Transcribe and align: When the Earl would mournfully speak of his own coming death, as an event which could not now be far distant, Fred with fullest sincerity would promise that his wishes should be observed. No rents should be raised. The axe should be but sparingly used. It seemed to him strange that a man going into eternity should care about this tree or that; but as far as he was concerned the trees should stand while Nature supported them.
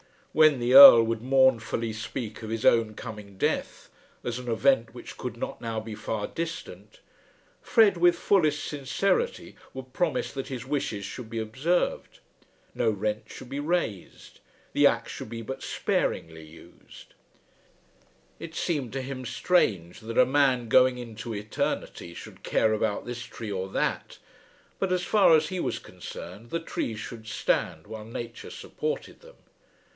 When 0.33 0.59
the 0.59 0.73
Earl 0.73 1.03
would 1.03 1.21
mournfully 1.21 1.91
speak 1.93 2.41
of 2.41 2.49
his 2.49 2.65
own 2.65 2.95
coming 2.95 3.37
death, 3.37 3.89
as 4.23 4.39
an 4.39 4.49
event 4.49 4.95
which 4.95 5.17
could 5.17 5.35
not 5.37 5.61
now 5.61 5.79
be 5.81 5.93
far 5.93 6.25
distant, 6.25 7.01
Fred 7.61 7.97
with 7.97 8.15
fullest 8.15 8.63
sincerity 8.63 9.57
would 9.75 9.93
promise 9.93 10.31
that 10.31 10.47
his 10.47 10.65
wishes 10.65 11.05
should 11.05 11.29
be 11.29 11.37
observed. 11.37 12.19
No 12.73 12.89
rents 12.89 13.33
should 13.35 13.49
be 13.49 13.59
raised. 13.59 14.39
The 14.73 14.87
axe 14.87 15.11
should 15.11 15.29
be 15.29 15.41
but 15.43 15.61
sparingly 15.61 16.45
used. 16.47 17.13
It 18.39 18.55
seemed 18.55 18.93
to 18.93 19.01
him 19.03 19.23
strange 19.25 19.99
that 19.99 20.17
a 20.17 20.25
man 20.25 20.67
going 20.69 20.97
into 20.97 21.35
eternity 21.35 22.13
should 22.15 22.41
care 22.41 22.73
about 22.73 23.05
this 23.05 23.21
tree 23.23 23.51
or 23.51 23.67
that; 23.69 24.17
but 24.79 24.91
as 24.93 25.03
far 25.03 25.35
as 25.35 25.49
he 25.49 25.59
was 25.59 25.77
concerned 25.77 26.49
the 26.51 26.61
trees 26.61 26.99
should 26.99 27.27
stand 27.27 27.85
while 27.85 28.05
Nature 28.05 28.49
supported 28.49 29.19
them. 29.19 29.35